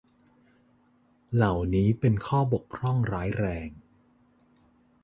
[1.33, 3.69] เหล่านี้เป็นข้อบกพร่องร้ายแรง